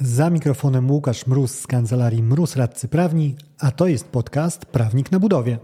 Za 0.00 0.30
mikrofonem 0.30 0.90
Łukasz 0.90 1.26
Mróz 1.26 1.60
z 1.60 1.66
kancelarii 1.66 2.22
Mróz 2.22 2.56
Radcy 2.56 2.88
Prawni, 2.88 3.36
a 3.58 3.70
to 3.70 3.86
jest 3.86 4.08
podcast 4.08 4.66
Prawnik 4.66 5.12
na 5.12 5.20
Budowie. 5.20 5.58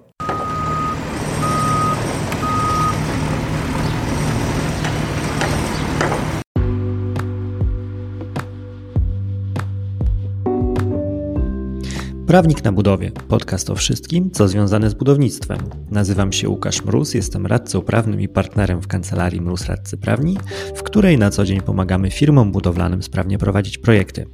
Prawnik 12.33 12.65
na 12.65 12.73
budowie. 12.73 13.11
Podcast 13.11 13.71
o 13.71 13.75
wszystkim, 13.75 14.31
co 14.31 14.49
związane 14.49 14.91
z 14.91 14.95
budownictwem. 14.95 15.59
Nazywam 15.91 16.33
się 16.33 16.49
Łukasz 16.49 16.85
Mróz, 16.85 17.15
jestem 17.15 17.47
radcą 17.47 17.83
prawnym 17.83 18.21
i 18.21 18.29
partnerem 18.29 18.83
w 18.83 18.87
kancelarii 18.87 19.41
Mróz 19.41 19.67
Radcy 19.67 19.99
Prawni, 19.99 20.37
w 20.77 20.83
której 20.83 21.19
na 21.19 21.31
co 21.31 21.45
dzień 21.45 21.61
pomagamy 21.61 22.11
firmom 22.11 22.53
budowlanym 22.53 23.03
sprawnie 23.03 23.39
prowadzić 23.39 23.79
projekty. 23.79 24.27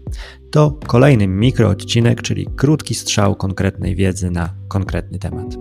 To 0.51 0.71
kolejny 0.87 1.27
mikroodcinek, 1.27 2.23
czyli 2.23 2.47
krótki 2.57 2.95
strzał 2.95 3.37
konkretnej 3.37 3.95
wiedzy 3.95 4.31
na 4.31 4.55
konkretny 4.69 5.19
temat. 5.19 5.57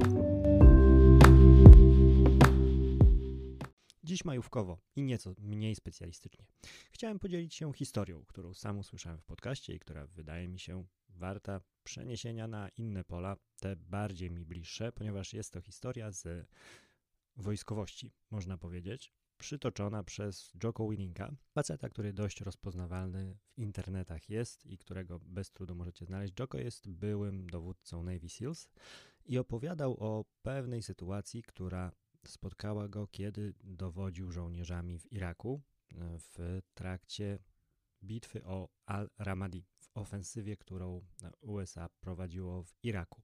Dziś 4.03 4.25
majówkowo 4.25 4.77
i 4.95 5.03
nieco 5.03 5.33
mniej 5.39 5.75
specjalistycznie. 5.75 6.45
Chciałem 6.91 7.19
podzielić 7.19 7.55
się 7.55 7.73
historią, 7.73 8.23
którą 8.27 8.53
sam 8.53 8.79
usłyszałem 8.79 9.19
w 9.19 9.25
podcaście 9.25 9.73
i 9.73 9.79
która 9.79 10.07
wydaje 10.07 10.47
mi 10.47 10.59
się 10.59 10.83
warta 11.17 11.61
przeniesienia 11.83 12.47
na 12.47 12.69
inne 12.69 13.03
pola, 13.03 13.37
te 13.59 13.75
bardziej 13.75 14.31
mi 14.31 14.45
bliższe, 14.45 14.91
ponieważ 14.91 15.33
jest 15.33 15.53
to 15.53 15.61
historia 15.61 16.11
z 16.11 16.47
wojskowości, 17.35 18.13
można 18.31 18.57
powiedzieć, 18.57 19.13
przytoczona 19.37 20.03
przez 20.03 20.51
Joko 20.63 20.89
Winninga, 20.89 21.31
faceta, 21.51 21.89
który 21.89 22.13
dość 22.13 22.41
rozpoznawalny 22.41 23.37
w 23.57 23.59
internetach 23.59 24.29
jest 24.29 24.65
i 24.65 24.77
którego 24.77 25.19
bez 25.19 25.51
trudu 25.51 25.75
możecie 25.75 26.05
znaleźć. 26.05 26.33
Joko 26.39 26.57
jest 26.57 26.89
byłym 26.89 27.49
dowódcą 27.49 28.03
Navy 28.03 28.29
SEALs 28.29 28.69
i 29.25 29.37
opowiadał 29.37 29.97
o 29.99 30.25
pewnej 30.41 30.83
sytuacji, 30.83 31.43
która 31.43 31.91
spotkała 32.27 32.87
go, 32.87 33.07
kiedy 33.07 33.53
dowodził 33.63 34.31
żołnierzami 34.31 34.99
w 34.99 35.11
Iraku 35.11 35.61
w 36.19 36.61
trakcie 36.73 37.39
bitwy 38.03 38.43
o 38.43 38.69
Al-Ramadi 38.85 39.63
ofensywie, 39.97 40.57
którą 40.57 41.01
USA 41.41 41.89
prowadziło 42.01 42.63
w 42.63 42.73
Iraku. 42.83 43.21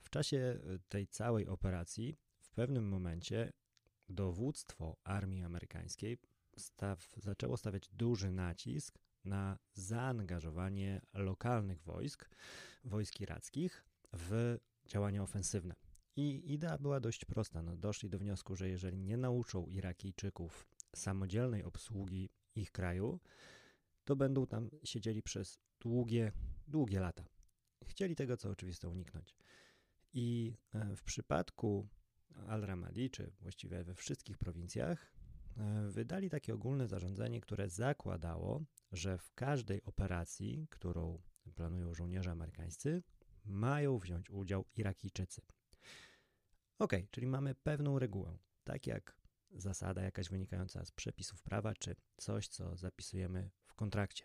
W 0.00 0.10
czasie 0.10 0.36
e, 0.36 0.78
tej 0.88 1.06
całej 1.06 1.48
operacji 1.48 2.16
w 2.40 2.50
pewnym 2.50 2.88
momencie 2.88 3.52
dowództwo 4.08 4.96
armii 5.04 5.42
amerykańskiej 5.42 6.18
staw, 6.56 7.14
zaczęło 7.16 7.56
stawiać 7.56 7.88
duży 7.88 8.30
nacisk 8.30 8.98
na 9.24 9.58
zaangażowanie 9.74 11.00
lokalnych 11.14 11.82
wojsk, 11.82 12.28
wojsk 12.84 13.20
irackich 13.20 13.84
w 14.12 14.58
działania 14.86 15.22
ofensywne. 15.22 15.74
I 16.16 16.52
idea 16.52 16.78
była 16.78 17.00
dość 17.00 17.24
prosta. 17.24 17.62
No, 17.62 17.76
doszli 17.76 18.10
do 18.10 18.18
wniosku, 18.18 18.56
że 18.56 18.68
jeżeli 18.68 18.98
nie 18.98 19.16
nauczą 19.16 19.66
Irakijczyków 19.66 20.66
samodzielnej 20.96 21.64
obsługi 21.64 22.30
ich 22.54 22.72
kraju, 22.72 23.20
to 24.04 24.16
będą 24.16 24.46
tam 24.46 24.70
siedzieli 24.84 25.22
przez 25.22 25.58
długie, 25.80 26.32
długie 26.68 27.00
lata. 27.00 27.24
Chcieli 27.86 28.16
tego, 28.16 28.36
co 28.36 28.50
oczywiste, 28.50 28.88
uniknąć. 28.88 29.36
I 30.12 30.54
e, 30.74 30.96
w 30.96 31.02
przypadku 31.02 31.88
Al-Ramadi, 32.46 33.10
czy 33.10 33.32
właściwie 33.40 33.84
we 33.84 33.94
wszystkich 33.94 34.38
prowincjach, 34.38 35.12
e, 35.56 35.88
wydali 35.88 36.30
takie 36.30 36.54
ogólne 36.54 36.88
zarządzenie, 36.88 37.40
które 37.40 37.68
zakładało, 37.68 38.64
że 38.92 39.18
w 39.18 39.32
każdej 39.34 39.82
operacji, 39.82 40.66
którą 40.70 41.22
planują 41.54 41.94
żołnierze 41.94 42.30
amerykańscy, 42.30 43.02
mają 43.44 43.98
wziąć 43.98 44.30
udział 44.30 44.64
Irakijczycy. 44.74 45.42
Ok, 46.78 46.92
czyli 47.10 47.26
mamy 47.26 47.54
pewną 47.54 47.98
regułę, 47.98 48.38
tak 48.64 48.86
jak 48.86 49.16
zasada 49.50 50.02
jakaś 50.02 50.28
wynikająca 50.28 50.84
z 50.84 50.92
przepisów 50.92 51.42
prawa, 51.42 51.74
czy 51.74 51.96
coś, 52.16 52.48
co 52.48 52.76
zapisujemy 52.76 53.50
w 53.72 53.74
kontrakcie. 53.74 54.24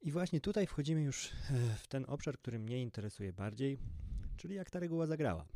I 0.00 0.12
właśnie 0.12 0.40
tutaj 0.40 0.66
wchodzimy 0.66 1.02
już 1.02 1.26
e, 1.26 1.30
w 1.76 1.86
ten 1.88 2.04
obszar, 2.08 2.38
który 2.38 2.58
mnie 2.58 2.82
interesuje 2.82 3.32
bardziej, 3.32 3.78
czyli 4.36 4.54
jak 4.54 4.70
ta 4.70 4.80
reguła 4.80 5.06
zagrała. 5.06 5.46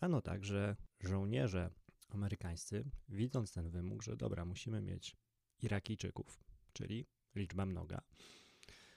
Ano 0.00 0.22
tak, 0.22 0.44
że 0.44 0.76
żołnierze 1.00 1.70
amerykańscy, 2.08 2.84
widząc 3.08 3.52
ten 3.52 3.70
wymóg, 3.70 4.02
że 4.02 4.16
dobra, 4.16 4.44
musimy 4.44 4.80
mieć 4.80 5.16
Irakijczyków, 5.62 6.44
czyli 6.72 7.06
liczba 7.34 7.66
mnoga, 7.66 8.00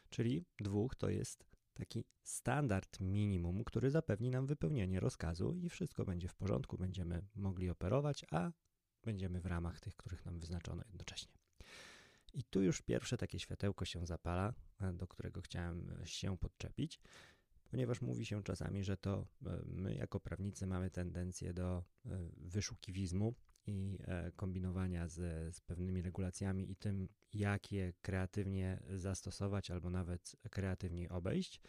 czyli 0.09 0.45
dwóch 0.59 0.95
to 0.95 1.09
jest 1.09 1.45
taki 1.73 2.05
standard 2.23 2.99
minimum, 2.99 3.63
który 3.63 3.91
zapewni 3.91 4.31
nam 4.31 4.47
wypełnienie 4.47 4.99
rozkazu 4.99 5.55
i 5.55 5.69
wszystko 5.69 6.05
będzie 6.05 6.27
w 6.27 6.35
porządku, 6.35 6.77
będziemy 6.77 7.27
mogli 7.35 7.69
operować, 7.69 8.25
a 8.31 8.51
będziemy 9.03 9.41
w 9.41 9.45
ramach 9.45 9.79
tych, 9.79 9.95
których 9.95 10.25
nam 10.25 10.39
wyznaczono 10.39 10.83
jednocześnie. 10.85 11.36
I 12.37 12.43
tu 12.43 12.61
już 12.61 12.81
pierwsze 12.81 13.17
takie 13.17 13.39
światełko 13.39 13.85
się 13.85 14.05
zapala, 14.05 14.53
e, 14.81 14.93
do 14.93 15.07
którego 15.07 15.41
chciałem 15.41 15.89
e, 16.01 16.07
się 16.07 16.37
podczepić, 16.37 16.99
ponieważ 17.69 18.01
mówi 18.01 18.25
się 18.25 18.43
czasami, 18.43 18.83
że 18.83 18.97
to 18.97 19.27
e, 19.45 19.61
my 19.65 19.95
jako 19.95 20.19
prawnicy 20.19 20.67
mamy 20.67 20.89
tendencję 20.89 21.53
do 21.53 21.83
wyszukiwizmu 22.37 23.35
i 23.69 23.99
kombinowania 24.35 25.07
z, 25.07 25.15
z 25.55 25.61
pewnymi 25.61 26.01
regulacjami 26.01 26.71
i 26.71 26.75
tym, 26.75 27.09
jak 27.33 27.71
je 27.71 27.93
kreatywnie 28.01 28.83
zastosować 28.89 29.71
albo 29.71 29.89
nawet 29.89 30.35
kreatywnie 30.49 31.09
obejść 31.09 31.61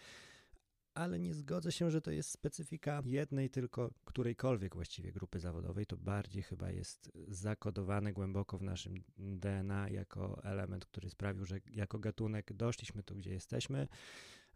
ale 0.98 1.19
nie 1.19 1.34
zgodzę 1.34 1.72
się, 1.72 1.91
że 1.91 2.00
to 2.00 2.10
jest 2.10 2.31
specyfika 2.31 3.03
jednej 3.04 3.50
tylko, 3.50 3.91
którejkolwiek 4.04 4.75
właściwie 4.75 5.12
grupy 5.12 5.41
zawodowej. 5.41 5.86
To 5.86 5.97
bardziej 5.97 6.42
chyba 6.42 6.70
jest 6.70 7.10
zakodowane 7.28 8.12
głęboko 8.12 8.59
w 8.59 8.62
naszym 8.62 9.04
DNA 9.16 9.88
jako 9.88 10.44
element, 10.44 10.87
który 10.87 11.10
sprawił, 11.10 11.44
że 11.44 11.58
jako 11.70 11.98
gatunek 11.98 12.53
doszliśmy 12.53 13.03
tu, 13.03 13.14
gdzie 13.16 13.31
jesteśmy, 13.31 13.88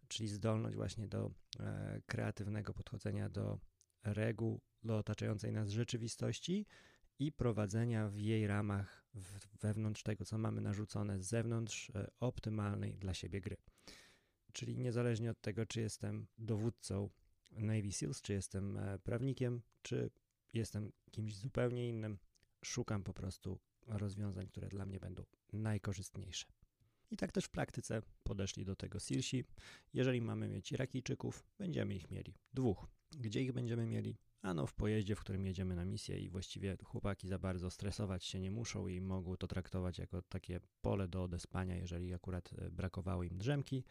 czyli 0.09 0.29
zdolność 0.29 0.77
właśnie 0.77 1.09
do 1.09 1.31
e, 1.61 2.01
kreatywnego 2.07 2.75
podchodzenia 2.75 3.29
do 3.29 3.59
reguł, 4.05 4.61
do 4.85 4.99
otaczającej 4.99 5.53
nas 5.53 5.71
rzeczywistości 5.71 6.67
i 7.19 7.33
prowadzenia 7.33 8.09
w 8.09 8.19
jej 8.19 8.47
ramach, 8.47 9.05
wewnątrz 9.61 10.03
tego, 10.03 10.25
co 10.25 10.39
mamy 10.39 10.61
narzucone 10.61 11.19
z 11.21 11.29
zewnątrz, 11.29 11.91
e, 11.91 12.11
optymalnej 12.21 12.95
dla 12.95 13.15
siebie 13.15 13.41
gry. 13.41 13.57
Czyli 14.53 14.79
niezależnie 14.79 15.31
od 15.31 15.41
tego, 15.41 15.67
czy 15.67 15.81
jestem 15.81 16.27
dowódcą 16.39 17.11
Navy 17.51 17.93
SEALs, 17.93 18.23
czy 18.23 18.33
jestem 18.33 18.77
e, 18.77 18.99
prawnikiem, 18.99 19.63
czy 19.83 20.11
jestem 20.53 20.93
kimś 21.11 21.37
zupełnie 21.37 21.89
innym, 21.89 22.19
szukam 22.65 23.05
po 23.05 23.15
prostu 23.15 23.59
rozwiązań, 23.87 24.47
które 24.47 24.69
dla 24.69 24.87
mnie 24.87 25.01
będą 25.01 25.25
najkorzystniejsze. 25.53 26.47
I 27.11 27.17
tak 27.17 27.33
też 27.33 27.45
w 27.45 27.51
praktyce 27.51 28.03
podeszli 28.23 28.65
do 28.65 28.77
tego 28.77 29.01
SEALsi. 29.01 29.45
Jeżeli 29.93 30.21
mamy 30.21 30.49
mieć 30.49 30.73
Irakijczyków, 30.73 31.45
będziemy 31.59 31.95
ich 31.95 32.11
mieli 32.11 32.35
dwóch. 32.55 32.87
Gdzie 33.19 33.43
ich 33.43 33.53
będziemy 33.53 33.87
mieli? 33.87 34.17
Ano 34.43 34.67
w 34.67 34.75
pojeździe, 34.75 35.15
w 35.17 35.21
którym 35.21 35.47
jedziemy 35.47 35.77
na 35.77 35.85
misję 35.85 36.19
i 36.19 36.29
właściwie 36.29 36.77
chłopaki 36.85 37.29
za 37.29 37.39
bardzo 37.39 37.71
stresować 37.71 38.25
się 38.25 38.41
nie 38.41 38.51
muszą 38.51 38.87
i 38.87 39.01
mogą 39.01 39.37
to 39.37 39.47
traktować 39.47 39.99
jako 39.99 40.23
takie 40.23 40.61
pole 40.81 41.09
do 41.09 41.23
odespania, 41.23 41.77
jeżeli 41.77 42.15
akurat 42.15 42.51
e, 42.59 42.71
brakowało 42.71 43.23
im 43.23 43.39
drzemki, 43.39 43.85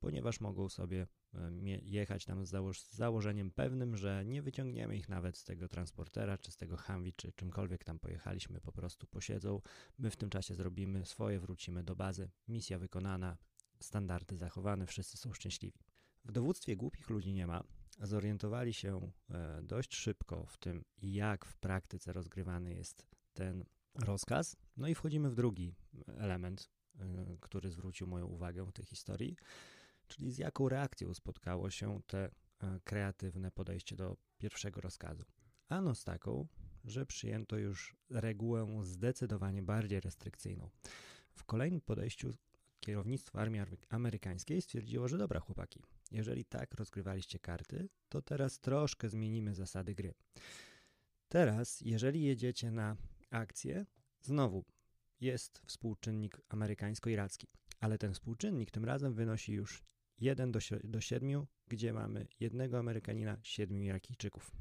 ponieważ 0.00 0.40
mogą 0.40 0.68
sobie 0.68 1.06
e, 1.34 1.50
jechać 1.82 2.24
tam 2.24 2.46
z, 2.46 2.48
zało 2.48 2.74
z 2.74 2.92
założeniem 2.92 3.50
pewnym, 3.50 3.96
że 3.96 4.24
nie 4.26 4.42
wyciągniemy 4.42 4.96
ich 4.96 5.08
nawet 5.08 5.36
z 5.36 5.44
tego 5.44 5.68
transportera, 5.68 6.38
czy 6.38 6.52
z 6.52 6.56
tego 6.56 6.76
Humvee, 6.76 7.12
czy 7.12 7.32
czymkolwiek 7.32 7.84
tam 7.84 7.98
pojechaliśmy, 7.98 8.60
po 8.60 8.72
prostu 8.72 9.06
posiedzą. 9.06 9.60
My 9.98 10.10
w 10.10 10.16
tym 10.16 10.30
czasie 10.30 10.54
zrobimy 10.54 11.06
swoje, 11.06 11.40
wrócimy 11.40 11.84
do 11.84 11.96
bazy, 11.96 12.30
misja 12.48 12.78
wykonana, 12.78 13.36
standardy 13.80 14.36
zachowane, 14.36 14.86
wszyscy 14.86 15.16
są 15.16 15.32
szczęśliwi. 15.32 15.80
W 16.24 16.32
dowództwie 16.32 16.76
głupich 16.76 17.10
ludzi 17.10 17.32
nie 17.32 17.46
ma. 17.46 17.79
Zorientowali 18.00 18.74
się 18.74 19.10
e, 19.30 19.62
dość 19.62 19.94
szybko 19.94 20.46
w 20.46 20.58
tym, 20.58 20.84
jak 21.02 21.44
w 21.44 21.56
praktyce 21.56 22.12
rozgrywany 22.12 22.74
jest 22.74 23.06
ten 23.32 23.64
rozkaz. 23.94 24.56
No 24.76 24.88
i 24.88 24.94
wchodzimy 24.94 25.30
w 25.30 25.34
drugi 25.34 25.74
element, 26.06 26.70
e, 26.98 27.36
który 27.40 27.70
zwrócił 27.70 28.06
moją 28.06 28.26
uwagę 28.26 28.64
w 28.66 28.72
tej 28.72 28.84
historii 28.84 29.36
czyli 30.10 30.30
z 30.32 30.38
jaką 30.38 30.68
reakcją 30.68 31.14
spotkało 31.14 31.70
się 31.70 32.00
te 32.06 32.30
e, 32.60 32.80
kreatywne 32.84 33.50
podejście 33.50 33.96
do 33.96 34.16
pierwszego 34.38 34.80
rozkazu. 34.80 35.24
Ano 35.68 35.94
z 35.94 36.04
taką, 36.04 36.46
że 36.84 37.06
przyjęto 37.06 37.58
już 37.58 37.96
regułę 38.10 38.80
zdecydowanie 38.82 39.62
bardziej 39.62 40.00
restrykcyjną. 40.00 40.70
W 41.32 41.44
kolejnym 41.44 41.80
podejściu 41.80 42.34
kierownictwo 42.80 43.38
armii 43.38 43.60
amerykańskiej 43.88 44.62
stwierdziło, 44.62 45.08
że 45.08 45.18
dobra 45.18 45.40
chłopaki, 45.40 45.82
jeżeli 46.10 46.44
tak 46.44 46.74
rozgrywaliście 46.74 47.38
karty, 47.38 47.88
to 48.08 48.22
teraz 48.22 48.60
troszkę 48.60 49.08
zmienimy 49.08 49.54
zasady 49.54 49.94
gry. 49.94 50.14
Teraz, 51.28 51.80
jeżeli 51.80 52.22
jedziecie 52.22 52.70
na 52.70 52.96
akcję, 53.30 53.86
znowu 54.20 54.64
jest 55.20 55.62
współczynnik 55.66 56.40
amerykańsko-iracki 56.48 57.46
ale 57.80 57.98
ten 57.98 58.14
współczynnik 58.14 58.70
tym 58.70 58.84
razem 58.84 59.14
wynosi 59.14 59.52
już 59.52 59.84
1 60.18 60.52
do, 60.52 60.58
do 60.84 61.00
7, 61.00 61.46
gdzie 61.68 61.92
mamy 61.92 62.26
jednego 62.40 62.78
Amerykanina, 62.78 63.36
7 63.42 63.84
Irakijczyków. 63.84 64.52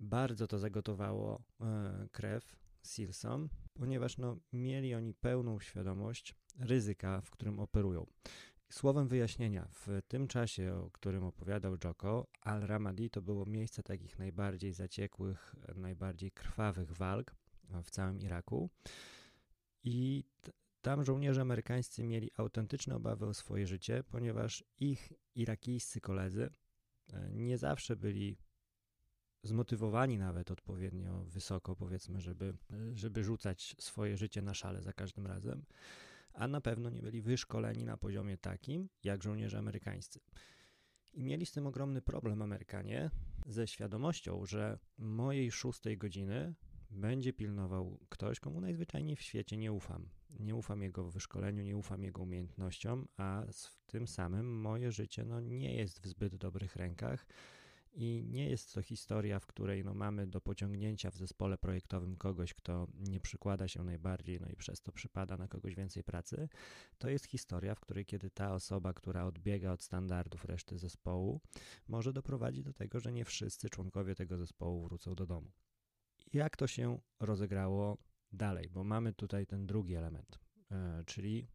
Bardzo 0.00 0.46
to 0.46 0.58
zagotowało 0.58 1.42
e, 1.60 2.08
krew 2.12 2.56
Silsom, 2.86 3.48
ponieważ 3.74 4.18
no, 4.18 4.36
mieli 4.52 4.94
oni 4.94 5.14
pełną 5.14 5.60
świadomość 5.60 6.34
ryzyka, 6.58 7.20
w 7.20 7.30
którym 7.30 7.60
operują. 7.60 8.06
Słowem 8.70 9.08
wyjaśnienia, 9.08 9.68
w 9.70 10.02
tym 10.08 10.28
czasie, 10.28 10.74
o 10.74 10.90
którym 10.90 11.24
opowiadał 11.24 11.76
Joko, 11.84 12.26
Al-Ramadi 12.40 13.10
to 13.10 13.22
było 13.22 13.46
miejsce 13.46 13.82
takich 13.82 14.18
najbardziej 14.18 14.72
zaciekłych, 14.72 15.54
najbardziej 15.74 16.30
krwawych 16.30 16.92
walk 16.92 17.34
w 17.84 17.90
całym 17.90 18.20
Iraku. 18.20 18.70
I 19.84 20.24
tam 20.82 21.04
żołnierze 21.04 21.40
amerykańscy 21.40 22.04
mieli 22.04 22.30
autentyczne 22.36 22.96
obawy 22.96 23.26
o 23.26 23.34
swoje 23.34 23.66
życie, 23.66 24.04
ponieważ 24.08 24.64
ich 24.78 25.12
irakijscy 25.34 26.00
koledzy 26.00 26.50
e, 27.12 27.30
nie 27.32 27.58
zawsze 27.58 27.96
byli 27.96 28.36
zmotywowani 29.42 30.18
nawet 30.18 30.50
odpowiednio 30.50 31.24
wysoko, 31.24 31.76
powiedzmy, 31.76 32.20
żeby, 32.20 32.56
żeby 32.94 33.24
rzucać 33.24 33.76
swoje 33.78 34.16
życie 34.16 34.42
na 34.42 34.54
szale 34.54 34.82
za 34.82 34.92
każdym 34.92 35.26
razem, 35.26 35.64
a 36.34 36.48
na 36.48 36.60
pewno 36.60 36.90
nie 36.90 37.02
byli 37.02 37.22
wyszkoleni 37.22 37.84
na 37.84 37.96
poziomie 37.96 38.38
takim 38.38 38.88
jak 39.04 39.22
żołnierze 39.22 39.58
amerykańscy. 39.58 40.20
I 41.12 41.22
mieli 41.22 41.46
z 41.46 41.52
tym 41.52 41.66
ogromny 41.66 42.02
problem 42.02 42.42
Amerykanie 42.42 43.10
ze 43.46 43.66
świadomością, 43.66 44.46
że 44.46 44.78
mojej 44.98 45.50
szóstej 45.50 45.98
godziny 45.98 46.54
będzie 46.90 47.32
pilnował 47.32 47.98
ktoś, 48.08 48.40
komu 48.40 48.60
najzwyczajniej 48.60 49.16
w 49.16 49.22
świecie 49.22 49.56
nie 49.56 49.72
ufam. 49.72 50.08
Nie 50.30 50.54
ufam 50.54 50.82
jego 50.82 51.10
wyszkoleniu, 51.10 51.62
nie 51.62 51.76
ufam 51.76 52.02
jego 52.02 52.22
umiejętnościom, 52.22 53.08
a 53.16 53.44
w 53.52 53.86
tym 53.86 54.06
samym 54.06 54.60
moje 54.60 54.92
życie 54.92 55.24
no, 55.24 55.40
nie 55.40 55.76
jest 55.76 56.00
w 56.00 56.06
zbyt 56.06 56.36
dobrych 56.36 56.76
rękach 56.76 57.26
i 57.94 58.24
nie 58.28 58.50
jest 58.50 58.74
to 58.74 58.82
historia, 58.82 59.40
w 59.40 59.46
której 59.46 59.84
no, 59.84 59.94
mamy 59.94 60.26
do 60.26 60.40
pociągnięcia 60.40 61.10
w 61.10 61.16
zespole 61.16 61.58
projektowym 61.58 62.16
kogoś, 62.16 62.54
kto 62.54 62.86
nie 62.94 63.20
przykłada 63.20 63.68
się 63.68 63.84
najbardziej, 63.84 64.40
no 64.40 64.48
i 64.48 64.56
przez 64.56 64.82
to 64.82 64.92
przypada 64.92 65.36
na 65.36 65.48
kogoś 65.48 65.74
więcej 65.74 66.04
pracy. 66.04 66.48
To 66.98 67.10
jest 67.10 67.26
historia, 67.26 67.74
w 67.74 67.80
której 67.80 68.06
kiedy 68.06 68.30
ta 68.30 68.54
osoba, 68.54 68.92
która 68.92 69.24
odbiega 69.24 69.72
od 69.72 69.82
standardów 69.82 70.44
reszty 70.44 70.78
zespołu, 70.78 71.40
może 71.88 72.12
doprowadzić 72.12 72.64
do 72.64 72.72
tego, 72.72 73.00
że 73.00 73.12
nie 73.12 73.24
wszyscy 73.24 73.70
członkowie 73.70 74.14
tego 74.14 74.38
zespołu 74.38 74.84
wrócą 74.84 75.14
do 75.14 75.26
domu. 75.26 75.50
Jak 76.32 76.56
to 76.56 76.66
się 76.66 76.98
rozegrało 77.20 77.98
dalej? 78.32 78.68
Bo 78.70 78.84
mamy 78.84 79.12
tutaj 79.12 79.46
ten 79.46 79.66
drugi 79.66 79.94
element, 79.94 80.38
e, 80.70 81.02
czyli 81.06 81.48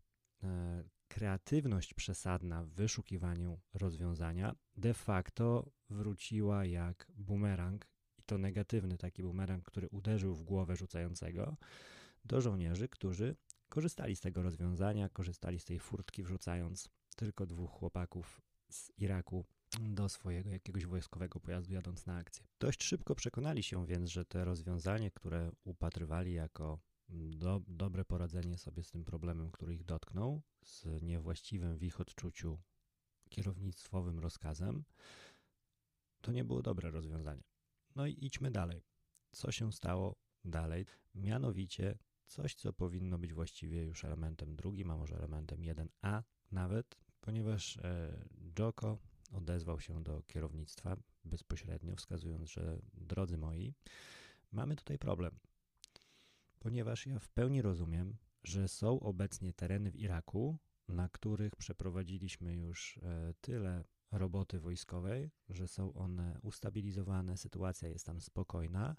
e, 0.43 0.83
kreatywność 1.07 1.93
przesadna 1.93 2.63
w 2.63 2.69
wyszukiwaniu 2.69 3.59
rozwiązania 3.73 4.55
de 4.75 4.93
facto 4.93 5.71
wróciła 5.89 6.65
jak 6.65 7.07
bumerang, 7.15 7.87
i 8.17 8.23
to 8.23 8.37
negatywny 8.37 8.97
taki 8.97 9.23
bumerang, 9.23 9.63
który 9.63 9.87
uderzył 9.89 10.35
w 10.35 10.43
głowę 10.43 10.75
rzucającego, 10.75 11.57
do 12.25 12.41
żołnierzy, 12.41 12.89
którzy 12.89 13.35
korzystali 13.69 14.15
z 14.15 14.19
tego 14.19 14.41
rozwiązania, 14.41 15.09
korzystali 15.09 15.59
z 15.59 15.65
tej 15.65 15.79
furtki, 15.79 16.23
wrzucając 16.23 16.89
tylko 17.15 17.45
dwóch 17.45 17.71
chłopaków 17.71 18.41
z 18.69 18.91
Iraku 18.97 19.45
do 19.79 20.09
swojego 20.09 20.49
jakiegoś 20.49 20.85
wojskowego 20.85 21.39
pojazdu 21.39 21.73
jadąc 21.73 22.05
na 22.05 22.17
akcję. 22.17 22.45
Dość 22.59 22.83
szybko 22.83 23.15
przekonali 23.15 23.63
się 23.63 23.85
więc, 23.85 24.09
że 24.09 24.25
te 24.25 24.45
rozwiązanie, 24.45 25.11
które 25.11 25.51
upatrywali 25.63 26.33
jako 26.33 26.79
do, 27.09 27.61
dobre 27.67 28.05
poradzenie 28.05 28.57
sobie 28.57 28.83
z 28.83 28.91
tym 28.91 29.05
problemem, 29.05 29.51
który 29.51 29.73
ich 29.73 29.83
dotknął, 29.83 30.41
z 30.63 31.01
niewłaściwym 31.01 31.77
w 31.77 31.83
ich 31.83 32.01
odczuciu 32.01 32.59
kierownictwowym 33.29 34.19
rozkazem, 34.19 34.83
to 36.21 36.31
nie 36.31 36.43
było 36.43 36.61
dobre 36.61 36.91
rozwiązanie. 36.91 37.43
No 37.95 38.05
i 38.05 38.25
idźmy 38.25 38.51
dalej. 38.51 38.83
Co 39.31 39.51
się 39.51 39.71
stało 39.71 40.15
dalej? 40.45 40.85
Mianowicie 41.15 41.97
coś, 42.25 42.55
co 42.55 42.73
powinno 42.73 43.17
być 43.17 43.33
właściwie 43.33 43.83
już 43.83 44.05
elementem 44.05 44.55
drugim, 44.55 44.91
a 44.91 44.97
może 44.97 45.15
elementem 45.15 45.59
1A 45.59 46.23
nawet, 46.51 46.97
ponieważ 47.21 47.77
e, 47.77 48.25
Joko 48.59 48.97
odezwał 49.31 49.79
się 49.79 50.03
do 50.03 50.23
kierownictwa 50.23 50.97
bezpośrednio, 51.23 51.95
wskazując, 51.95 52.49
że 52.49 52.81
drodzy 52.93 53.37
moi, 53.37 53.73
mamy 54.51 54.75
tutaj 54.75 54.99
problem 54.99 55.39
ponieważ 56.59 57.05
ja 57.05 57.19
w 57.19 57.29
pełni 57.29 57.61
rozumiem, 57.61 58.17
że 58.43 58.67
są 58.67 58.99
obecnie 58.99 59.53
tereny 59.53 59.91
w 59.91 59.95
Iraku, 59.95 60.57
na 60.87 61.09
których 61.09 61.55
przeprowadziliśmy 61.55 62.55
już 62.55 62.97
e, 62.97 63.33
tyle 63.41 63.83
roboty 64.11 64.59
wojskowej, 64.59 65.31
że 65.49 65.67
są 65.67 65.93
one 65.93 66.39
ustabilizowane, 66.41 67.37
sytuacja 67.37 67.89
jest 67.89 68.05
tam 68.05 68.21
spokojna, 68.21 68.95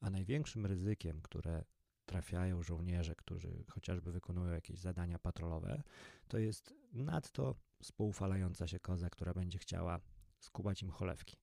a 0.00 0.10
największym 0.10 0.66
ryzykiem, 0.66 1.20
które 1.22 1.64
trafiają 2.06 2.62
żołnierze, 2.62 3.14
którzy 3.14 3.64
chociażby 3.70 4.12
wykonują 4.12 4.52
jakieś 4.52 4.78
zadania 4.78 5.18
patrolowe, 5.18 5.82
to 6.28 6.38
jest 6.38 6.74
nadto 6.92 7.54
spoufalająca 7.82 8.66
się 8.68 8.80
koza, 8.80 9.10
która 9.10 9.34
będzie 9.34 9.58
chciała 9.58 10.00
skubać 10.38 10.82
im 10.82 10.90
cholewki. 10.90 11.36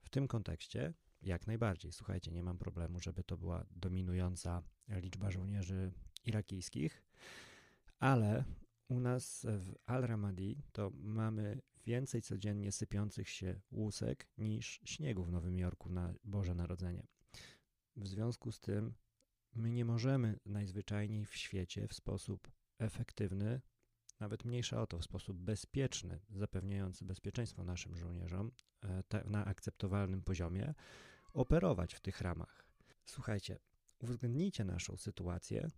W 0.00 0.10
tym 0.10 0.28
kontekście 0.28 0.94
jak 1.22 1.46
najbardziej. 1.46 1.92
Słuchajcie, 1.92 2.30
nie 2.30 2.42
mam 2.42 2.58
problemu, 2.58 3.00
żeby 3.00 3.24
to 3.24 3.36
była 3.36 3.66
dominująca 3.70 4.62
liczba 4.88 5.30
żołnierzy 5.30 5.92
irakijskich, 6.24 7.02
ale 7.98 8.44
u 8.88 9.00
nas 9.00 9.46
w 9.48 9.74
Al-Ramadi 9.86 10.62
to 10.72 10.90
mamy 10.94 11.60
więcej 11.84 12.22
codziennie 12.22 12.72
sypiących 12.72 13.28
się 13.28 13.60
łusek 13.70 14.26
niż 14.38 14.80
śniegu 14.84 15.24
w 15.24 15.32
Nowym 15.32 15.58
Jorku 15.58 15.90
na 15.90 16.14
Boże 16.24 16.54
Narodzenie. 16.54 17.06
W 17.96 18.08
związku 18.08 18.52
z 18.52 18.60
tym 18.60 18.94
my 19.54 19.72
nie 19.72 19.84
możemy 19.84 20.38
najzwyczajniej 20.46 21.26
w 21.26 21.36
świecie 21.36 21.88
w 21.88 21.94
sposób 21.94 22.50
efektywny, 22.78 23.60
nawet 24.20 24.44
mniejsza 24.44 24.82
o 24.82 24.86
to, 24.86 24.98
w 24.98 25.04
sposób 25.04 25.38
bezpieczny, 25.38 26.20
zapewniający 26.30 27.04
bezpieczeństwo 27.04 27.64
naszym 27.64 27.96
żołnierzom 27.96 28.50
e, 28.84 29.24
na 29.24 29.44
akceptowalnym 29.44 30.22
poziomie, 30.22 30.74
operować 31.32 31.94
w 31.94 32.00
tych 32.00 32.20
ramach. 32.20 32.66
Słuchajcie, 33.04 33.58
uwzględnijcie 33.98 34.64
naszą 34.64 34.96
sytuację 34.96 35.70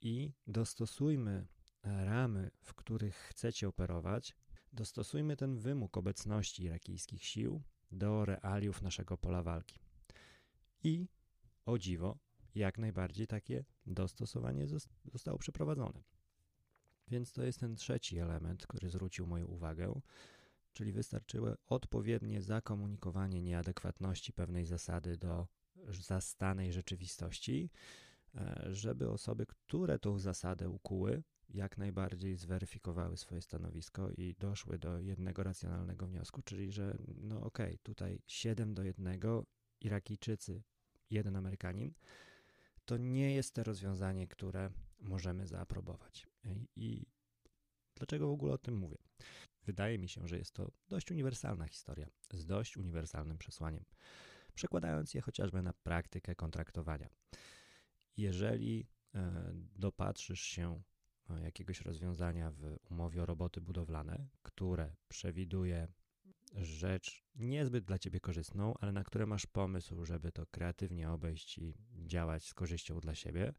i 0.00 0.32
dostosujmy 0.46 1.46
e, 1.82 2.04
ramy, 2.04 2.50
w 2.62 2.74
których 2.74 3.16
chcecie 3.16 3.68
operować, 3.68 4.36
dostosujmy 4.72 5.36
ten 5.36 5.58
wymóg 5.58 5.96
obecności 5.96 6.62
irakijskich 6.62 7.24
sił 7.24 7.62
do 7.92 8.24
realiów 8.24 8.82
naszego 8.82 9.18
pola 9.18 9.42
walki. 9.42 9.78
I 10.82 11.08
o 11.66 11.78
dziwo, 11.78 12.18
jak 12.54 12.78
najbardziej 12.78 13.26
takie 13.26 13.64
dostosowanie 13.86 14.66
zostało 15.04 15.38
przeprowadzone. 15.38 16.02
Więc 17.08 17.32
to 17.32 17.42
jest 17.42 17.60
ten 17.60 17.76
trzeci 17.76 18.18
element, 18.18 18.66
który 18.66 18.90
zwrócił 18.90 19.26
moją 19.26 19.46
uwagę 19.46 20.00
czyli 20.72 20.92
wystarczyło 20.92 21.54
odpowiednie 21.66 22.42
zakomunikowanie 22.42 23.42
nieadekwatności 23.42 24.32
pewnej 24.32 24.64
zasady 24.66 25.16
do 25.16 25.46
zastanej 25.88 26.72
rzeczywistości, 26.72 27.70
e, 28.34 28.66
żeby 28.70 29.10
osoby, 29.10 29.46
które 29.46 29.98
tą 29.98 30.18
zasadę 30.18 30.68
ukuły, 30.68 31.22
jak 31.48 31.78
najbardziej 31.78 32.36
zweryfikowały 32.36 33.16
swoje 33.16 33.42
stanowisko 33.42 34.10
i 34.10 34.34
doszły 34.38 34.78
do 34.78 34.98
jednego 34.98 35.42
racjonalnego 35.42 36.06
wniosku, 36.06 36.42
czyli 36.42 36.72
że 36.72 36.98
no 37.14 37.36
okej, 37.42 37.66
okay, 37.66 37.78
tutaj 37.82 38.22
7 38.26 38.74
do 38.74 38.82
1 38.82 39.20
Irakijczycy, 39.80 40.62
jeden 41.10 41.36
Amerykanin, 41.36 41.94
to 42.84 42.96
nie 42.96 43.34
jest 43.34 43.54
to 43.54 43.64
rozwiązanie, 43.64 44.28
które 44.28 44.70
możemy 44.98 45.46
zaaprobować. 45.46 46.26
I 46.76 47.06
dlaczego 47.94 48.28
w 48.28 48.32
ogóle 48.32 48.52
o 48.52 48.58
tym 48.58 48.76
mówię? 48.76 48.98
Wydaje 49.66 49.98
mi 49.98 50.08
się, 50.08 50.28
że 50.28 50.38
jest 50.38 50.54
to 50.54 50.70
dość 50.88 51.10
uniwersalna 51.10 51.66
historia 51.66 52.08
z 52.32 52.46
dość 52.46 52.76
uniwersalnym 52.76 53.38
przesłaniem, 53.38 53.84
przekładając 54.54 55.14
je 55.14 55.20
chociażby 55.20 55.62
na 55.62 55.72
praktykę 55.72 56.34
kontraktowania. 56.34 57.08
Jeżeli 58.16 58.86
e, 59.14 59.52
dopatrzysz 59.76 60.40
się 60.40 60.82
e, 61.30 61.42
jakiegoś 61.42 61.80
rozwiązania 61.80 62.50
w 62.50 62.76
umowie 62.90 63.22
o 63.22 63.26
roboty 63.26 63.60
budowlane, 63.60 64.28
które 64.42 64.96
przewiduje 65.08 65.88
rzecz 66.54 67.24
niezbyt 67.34 67.84
dla 67.84 67.98
ciebie 67.98 68.20
korzystną, 68.20 68.74
ale 68.80 68.92
na 68.92 69.04
które 69.04 69.26
masz 69.26 69.46
pomysł, 69.46 70.04
żeby 70.04 70.32
to 70.32 70.46
kreatywnie 70.46 71.10
obejść 71.10 71.58
i 71.58 71.74
działać 72.06 72.44
z 72.44 72.54
korzyścią 72.54 73.00
dla 73.00 73.14
siebie, 73.14 73.54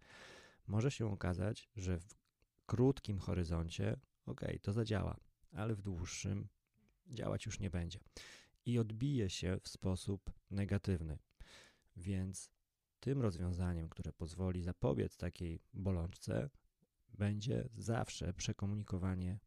może 0.67 0.91
się 0.91 1.11
okazać, 1.11 1.69
że 1.75 1.99
w 1.99 2.15
krótkim 2.65 3.19
horyzoncie, 3.19 3.99
ok, 4.25 4.41
to 4.61 4.73
zadziała, 4.73 5.17
ale 5.51 5.75
w 5.75 5.81
dłuższym 5.81 6.47
działać 7.07 7.45
już 7.45 7.59
nie 7.59 7.69
będzie 7.69 7.99
i 8.65 8.79
odbije 8.79 9.29
się 9.29 9.57
w 9.61 9.67
sposób 9.67 10.31
negatywny. 10.51 11.17
Więc 11.97 12.51
tym 12.99 13.21
rozwiązaniem, 13.21 13.89
które 13.89 14.13
pozwoli 14.13 14.63
zapobiec 14.63 15.17
takiej 15.17 15.59
bolączce, 15.73 16.49
będzie 17.13 17.69
zawsze 17.77 18.33
przekomunikowanie 18.33 19.39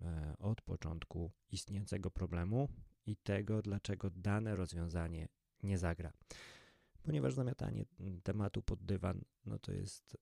e, 0.00 0.34
od 0.38 0.62
początku 0.62 1.32
istniejącego 1.50 2.10
problemu 2.10 2.68
i 3.06 3.16
tego, 3.16 3.62
dlaczego 3.62 4.10
dane 4.10 4.56
rozwiązanie 4.56 5.28
nie 5.62 5.78
zagra. 5.78 6.12
Ponieważ 7.02 7.34
zamiatanie 7.34 7.84
tematu 8.22 8.62
pod 8.62 8.84
dywan, 8.84 9.24
no 9.46 9.58
to 9.58 9.72
jest 9.72 10.16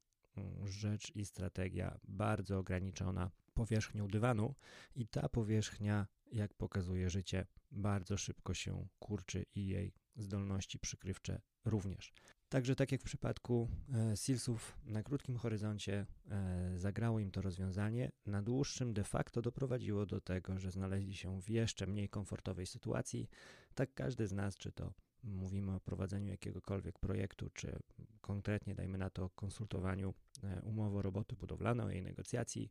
rzecz 0.65 1.17
i 1.17 1.25
strategia 1.25 1.99
bardzo 2.09 2.59
ograniczona 2.59 3.31
powierzchnią 3.55 4.09
dywanu 4.09 4.55
i 4.95 5.07
ta 5.07 5.29
powierzchnia, 5.29 6.07
jak 6.33 6.55
pokazuje 6.55 7.11
życie, 7.11 7.47
bardzo 7.71 8.17
szybko 8.17 8.55
się 8.55 8.87
kurczy 8.99 9.45
i 9.55 9.67
jej 9.67 9.95
zdolności 10.17 10.79
przykrywcze 10.79 11.41
również. 11.65 12.13
Także 12.49 12.77
tak 12.77 12.93
jak 12.93 13.01
w 13.01 13.05
przypadku 13.05 13.69
e, 13.95 14.17
Silsów 14.17 14.79
na 14.85 15.03
krótkim 15.03 15.37
horyzoncie 15.37 16.07
e, 16.31 16.73
zagrało 16.79 17.21
im 17.21 17.31
to 17.31 17.43
rozwiązanie, 17.43 18.13
na 18.27 18.43
dłuższym 18.43 18.95
de 18.95 19.05
facto 19.05 19.43
doprowadziło 19.43 20.07
do 20.07 20.21
tego, 20.21 20.59
że 20.59 20.71
znaleźli 20.71 21.15
się 21.15 21.41
w 21.41 21.51
jeszcze 21.51 21.87
mniej 21.87 22.09
komfortowej 22.09 22.67
sytuacji. 22.67 23.29
Tak 23.75 23.95
każdy 23.95 24.27
z 24.27 24.33
nas, 24.33 24.57
czy 24.57 24.73
to 24.73 24.93
mówimy 25.23 25.75
o 25.75 25.81
prowadzeniu 25.81 26.31
jakiegokolwiek 26.31 26.99
projektu, 26.99 27.51
czy 27.55 27.79
konkretnie 28.21 28.75
dajmy 28.75 28.99
na 28.99 29.11
to 29.11 29.31
konsultowaniu 29.31 30.15
e, 30.43 30.61
umowy 30.63 30.99
o 30.99 31.03
roboty 31.03 31.37
budowlane, 31.37 31.85
o 31.85 31.91
jej 31.91 32.03
negocjacji, 32.03 32.71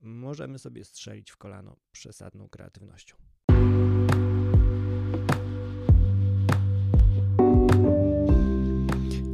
możemy 0.00 0.58
sobie 0.58 0.84
strzelić 0.84 1.30
w 1.30 1.36
kolano 1.36 1.76
przesadną 1.92 2.48
kreatywnością. 2.48 3.16